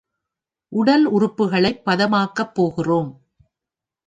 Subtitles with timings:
[0.71, 3.11] உடல் உறுப்புக்களைப் பதமாக்கப் போகிறோம்.